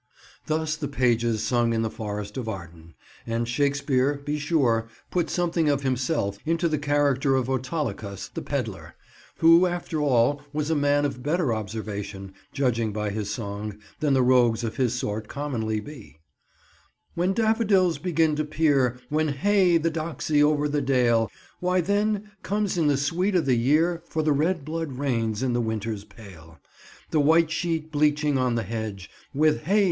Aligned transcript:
Thus 0.47 0.75
the 0.77 0.87
pages 0.87 1.43
sung 1.43 1.73
in 1.73 1.83
the 1.83 1.89
Forest 1.91 2.35
of 2.35 2.49
Arden; 2.49 2.95
and 3.27 3.47
Shakespeare, 3.47 4.15
be 4.15 4.39
sure, 4.39 4.87
put 5.11 5.29
something 5.29 5.69
of 5.69 5.83
himself 5.83 6.39
into 6.43 6.67
the 6.67 6.79
character 6.79 7.35
of 7.35 7.47
Autolycus 7.51 8.27
the 8.29 8.41
pedlar, 8.41 8.95
who 9.41 9.67
after 9.67 9.99
all 10.01 10.41
was 10.53 10.71
a 10.71 10.75
man 10.75 11.05
of 11.05 11.21
better 11.21 11.53
observation, 11.53 12.33
judging 12.51 12.91
by 12.91 13.11
his 13.11 13.29
song, 13.29 13.77
than 13.99 14.17
rogues 14.17 14.63
of 14.63 14.77
his 14.77 14.95
sort 14.95 15.27
commonly 15.27 15.79
be— 15.79 16.17
"When 17.13 17.31
daffodils 17.33 17.99
begin 17.99 18.35
to 18.37 18.43
peer,— 18.43 18.99
With 19.11 19.29
hey! 19.29 19.77
the 19.77 19.91
doxy 19.91 20.41
over 20.41 20.67
the 20.67 20.81
dale,— 20.81 21.29
Why, 21.59 21.79
then 21.79 22.31
comes 22.41 22.75
in 22.75 22.87
the 22.87 22.97
sweet 22.97 23.35
o' 23.35 23.41
the 23.41 23.53
year; 23.53 24.01
For 24.09 24.23
the 24.23 24.33
red 24.33 24.65
blood 24.65 24.93
reigns 24.93 25.43
in 25.43 25.53
the 25.53 25.61
winter's 25.61 26.05
pale. 26.05 26.57
The 27.11 27.19
white 27.19 27.51
sheet 27.51 27.91
bleaching 27.91 28.39
on 28.39 28.55
the 28.55 28.63
hedge,— 28.63 29.07
With 29.35 29.65
hey! 29.65 29.79